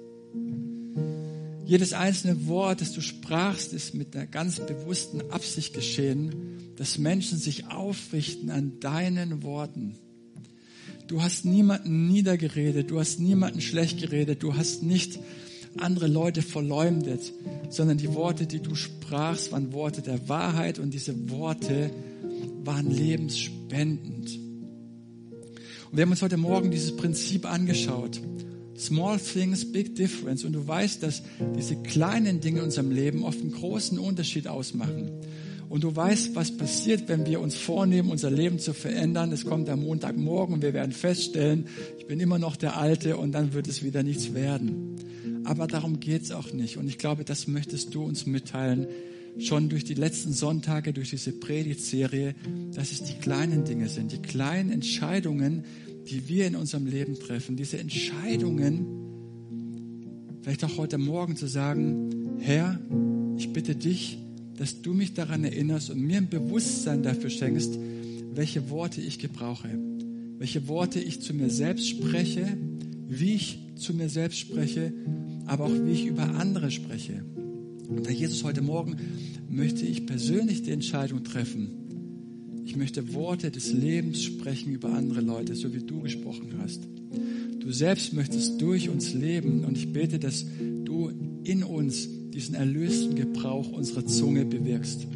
[1.65, 6.50] Jedes einzelne Wort, das du sprachst, ist mit einer ganz bewussten Absicht geschehen,
[6.81, 9.99] dass Menschen sich aufrichten an deinen Worten.
[11.05, 15.19] Du hast niemanden niedergeredet, du hast niemanden schlecht geredet, du hast nicht
[15.77, 17.33] andere Leute verleumdet,
[17.69, 21.91] sondern die Worte, die du sprachst, waren Worte der Wahrheit und diese Worte
[22.63, 24.39] waren lebensspendend.
[25.91, 28.19] Und wir haben uns heute Morgen dieses Prinzip angeschaut.
[28.75, 30.43] Small things, big difference.
[30.43, 31.21] Und du weißt, dass
[31.55, 35.11] diese kleinen Dinge in unserem Leben oft einen großen Unterschied ausmachen.
[35.71, 39.31] Und du weißt, was passiert, wenn wir uns vornehmen, unser Leben zu verändern.
[39.31, 41.65] Es kommt am Montagmorgen und wir werden feststellen,
[41.97, 44.97] ich bin immer noch der Alte und dann wird es wieder nichts werden.
[45.45, 46.75] Aber darum geht es auch nicht.
[46.75, 48.85] Und ich glaube, das möchtest du uns mitteilen,
[49.37, 52.35] schon durch die letzten Sonntage, durch diese Predigtserie,
[52.75, 55.63] dass es die kleinen Dinge sind, die kleinen Entscheidungen,
[56.09, 57.55] die wir in unserem Leben treffen.
[57.55, 58.85] Diese Entscheidungen,
[60.41, 62.77] vielleicht auch heute Morgen zu sagen, Herr,
[63.37, 64.20] ich bitte dich,
[64.61, 67.79] dass du mich daran erinnerst und mir ein Bewusstsein dafür schenkst,
[68.35, 69.69] welche Worte ich gebrauche,
[70.37, 72.45] welche Worte ich zu mir selbst spreche,
[73.07, 74.93] wie ich zu mir selbst spreche,
[75.47, 77.25] aber auch wie ich über andere spreche.
[77.89, 78.97] Und Herr Jesus, heute Morgen
[79.49, 82.61] möchte ich persönlich die Entscheidung treffen.
[82.63, 86.81] Ich möchte Worte des Lebens sprechen über andere Leute, so wie du gesprochen hast.
[87.59, 90.45] Du selbst möchtest durch uns leben und ich bete, dass
[90.85, 91.11] du
[91.43, 95.07] in uns diesen erlösten Gebrauch unserer Zunge bewirkst,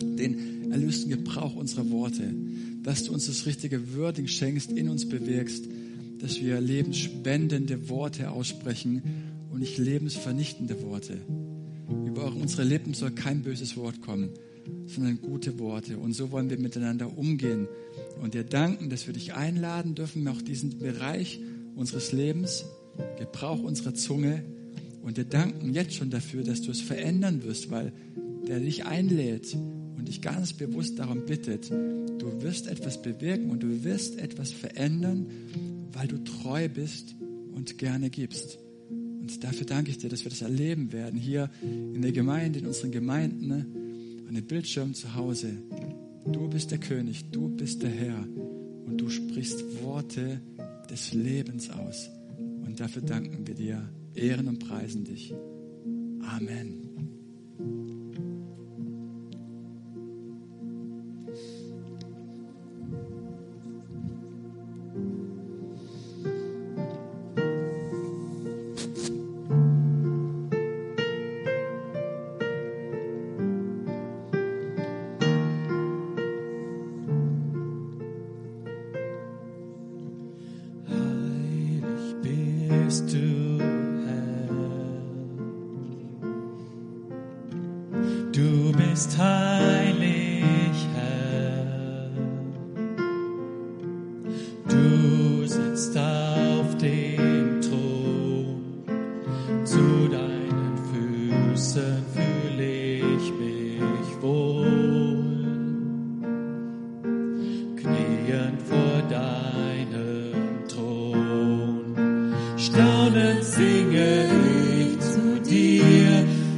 [0.00, 2.34] den erlösten Gebrauch unserer Worte,
[2.82, 5.64] dass du uns das richtige Wording schenkst, in uns bewirkst,
[6.18, 9.02] dass wir lebensspendende Worte aussprechen
[9.50, 11.18] und nicht lebensvernichtende Worte.
[12.06, 14.30] Über unsere Lippen soll kein böses Wort kommen,
[14.86, 15.98] sondern gute Worte.
[15.98, 17.66] Und so wollen wir miteinander umgehen
[18.22, 21.40] und dir danken, dass wir dich einladen dürfen, auch diesen Bereich
[21.74, 22.64] unseres Lebens,
[23.18, 24.44] Gebrauch unserer Zunge.
[25.02, 27.92] Und dir danken jetzt schon dafür, dass du es verändern wirst, weil
[28.46, 29.56] der dich einlädt
[29.96, 35.26] und dich ganz bewusst darum bittet, du wirst etwas bewirken und du wirst etwas verändern,
[35.92, 37.14] weil du treu bist
[37.52, 38.58] und gerne gibst.
[38.90, 42.66] Und dafür danke ich dir, dass wir das erleben werden, hier in der Gemeinde, in
[42.66, 43.66] unseren Gemeinden, ne,
[44.28, 45.52] an den Bildschirmen zu Hause.
[46.30, 48.26] Du bist der König, du bist der Herr
[48.86, 50.40] und du sprichst Worte
[50.90, 52.10] des Lebens aus.
[52.64, 55.34] Und dafür danken wir dir, ehren und preisen dich.
[56.22, 56.89] Amen.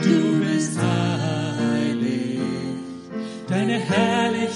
[0.02, 0.78] Du bist
[3.88, 4.54] heilig,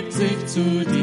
[0.00, 0.99] begibt sich zu dir.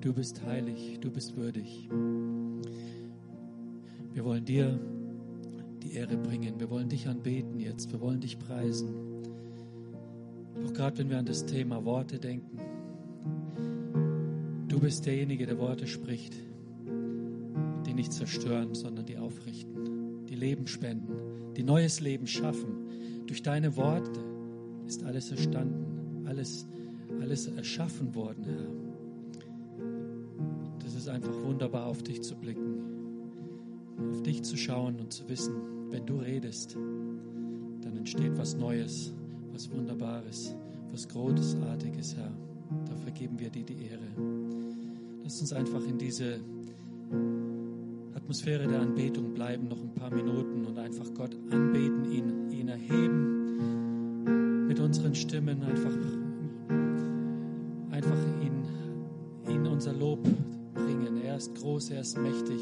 [0.00, 1.90] Du bist heilig, du bist würdig.
[4.14, 4.80] Wir wollen dir
[5.82, 6.58] die Ehre bringen.
[6.58, 7.92] Wir wollen dich anbeten jetzt.
[7.92, 8.94] Wir wollen dich preisen.
[10.64, 12.58] Auch gerade wenn wir an das Thema Worte denken.
[14.68, 16.34] Du bist derjenige, der Worte spricht,
[17.84, 23.26] die nicht zerstören, sondern die aufrichten, die Leben spenden, die neues Leben schaffen.
[23.26, 24.20] Durch deine Worte
[24.86, 26.66] ist alles erstanden, alles,
[27.20, 28.79] alles erschaffen worden, Herr
[31.10, 32.82] einfach wunderbar, auf dich zu blicken,
[34.10, 35.54] auf dich zu schauen und zu wissen,
[35.90, 39.12] wenn du redest, dann entsteht was Neues,
[39.52, 40.54] was Wunderbares,
[40.92, 42.32] was Großartiges, Herr.
[42.86, 44.06] Dafür geben wir dir die Ehre.
[45.22, 46.40] Lass uns einfach in diese
[48.14, 54.66] Atmosphäre der Anbetung bleiben, noch ein paar Minuten und einfach Gott anbeten, ihn, ihn erheben,
[54.68, 55.96] mit unseren Stimmen einfach,
[57.90, 58.64] einfach ihn,
[59.48, 60.20] ihn unser Lob
[61.40, 62.60] ist groß, er ist mächtig.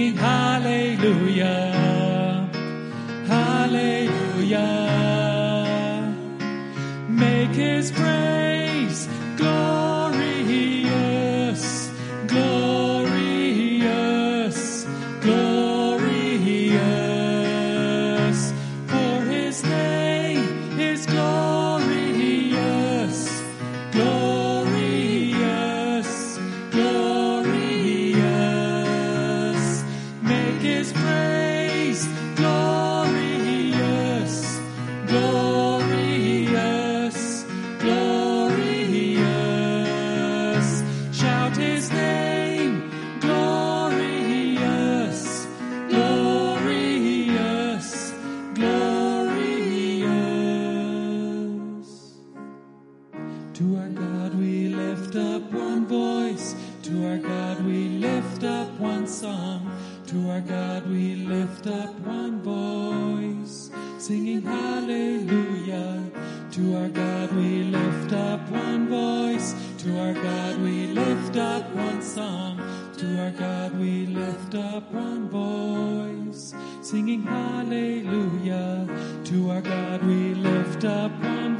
[0.00, 1.72] singing hallelujah,
[3.26, 4.66] hallelujah.
[7.08, 8.49] Make his praise.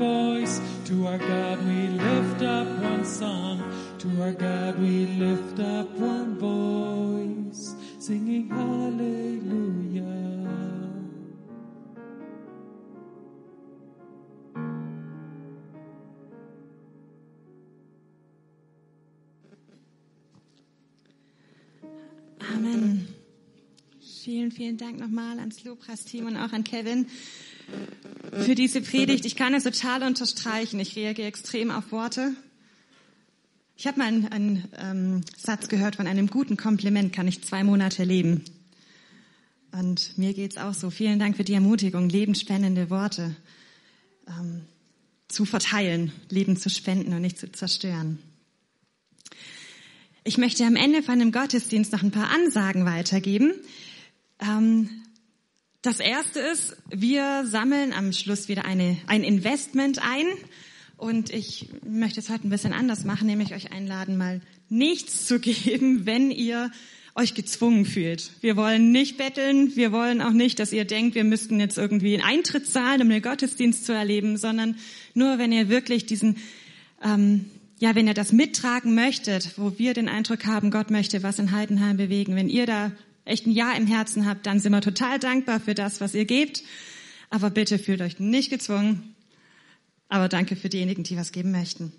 [0.01, 0.61] Voice.
[0.87, 3.63] To our God we lift up one song.
[3.99, 7.75] To our God we lift up one voice.
[7.99, 10.01] Singing hallelujah.
[22.55, 23.07] Amen.
[24.01, 27.07] Vielen, vielen Dank nochmal ans Lobpreisteam und auch an Kevin
[28.33, 29.25] für diese Predigt.
[29.25, 30.81] Ich kann es total unterstreichen.
[30.81, 32.33] Ich reagiere extrem auf Worte.
[33.77, 37.65] Ich habe mal einen, einen ähm, Satz gehört, von einem guten Kompliment kann ich zwei
[37.65, 38.45] Monate leben.
[39.73, 40.91] Und mir geht's auch so.
[40.91, 43.35] Vielen Dank für die Ermutigung, lebensspendende Worte
[44.29, 44.63] ähm,
[45.29, 48.19] zu verteilen, Leben zu spenden und nicht zu zerstören.
[50.25, 53.55] Ich möchte am Ende von dem Gottesdienst noch ein paar Ansagen weitergeben.
[54.41, 54.91] Ähm,
[55.83, 60.27] das erste ist, wir sammeln am Schluss wieder eine, ein Investment ein.
[60.99, 65.41] Und ich möchte es heute ein bisschen anders machen, nämlich euch einladen, mal nichts zu
[65.41, 66.71] geben, wenn ihr
[67.15, 68.31] euch gezwungen fühlt.
[68.41, 72.15] Wir wollen nicht betteln, wir wollen auch nicht, dass ihr denkt, wir müssten jetzt irgendwie
[72.15, 74.77] einen Eintritt zahlen, um den Gottesdienst zu erleben, sondern
[75.15, 76.37] nur, wenn ihr wirklich diesen,
[77.03, 77.47] ähm,
[77.79, 81.51] ja, wenn ihr das mittragen möchtet, wo wir den Eindruck haben, Gott möchte was in
[81.51, 82.93] Heidenheim bewegen, wenn ihr da
[83.31, 86.25] echt ein Ja im Herzen habt, dann sind wir total dankbar für das, was ihr
[86.25, 86.63] gebt.
[87.31, 89.15] Aber bitte fühlt euch nicht gezwungen.
[90.09, 91.93] Aber danke für diejenigen, die was geben möchten.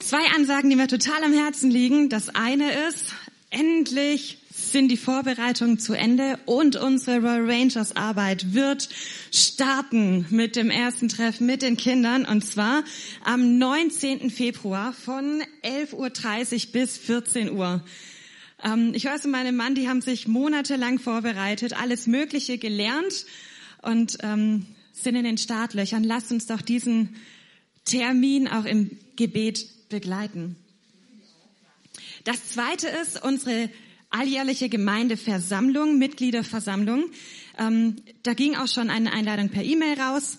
[0.00, 2.08] Zwei Ansagen, die mir total am Herzen liegen.
[2.08, 3.14] Das eine ist,
[3.50, 8.88] endlich sind die Vorbereitungen zu Ende und unsere Royal Rangers Arbeit wird
[9.30, 12.84] starten mit dem ersten Treffen mit den Kindern und zwar
[13.24, 14.30] am 19.
[14.30, 17.82] Februar von 11.30 Uhr bis 14 Uhr.
[18.62, 23.26] Ähm, ich weiß, meine Mann, die haben sich monatelang vorbereitet, alles Mögliche gelernt
[23.82, 26.04] und ähm, sind in den Startlöchern.
[26.04, 27.16] Lasst uns doch diesen
[27.84, 30.56] Termin auch im Gebet begleiten.
[32.24, 33.68] Das zweite ist unsere
[34.10, 37.06] alljährliche Gemeindeversammlung, Mitgliederversammlung.
[37.58, 40.36] Ähm, da ging auch schon eine Einladung per E-Mail raus.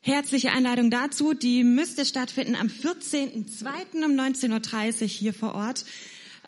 [0.00, 1.32] Herzliche Einladung dazu.
[1.34, 4.04] Die müsste stattfinden am 14.02.
[4.04, 5.84] um 19.30 Uhr hier vor Ort.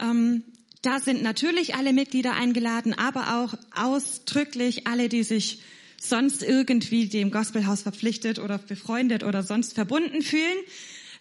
[0.00, 0.42] Ähm,
[0.82, 5.62] da sind natürlich alle Mitglieder eingeladen, aber auch ausdrücklich alle, die sich
[6.00, 10.58] sonst irgendwie dem Gospelhaus verpflichtet oder befreundet oder sonst verbunden fühlen.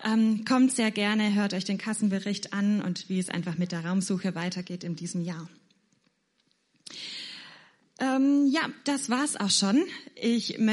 [0.04, 3.86] Ähm, kommt sehr gerne, hört euch den Kassenbericht an und wie es einfach mit der
[3.86, 5.48] Raumsuche weitergeht in diesem Jahr.
[8.00, 9.84] Ähm, ja, das war's auch schon.
[10.16, 10.64] Ich möchte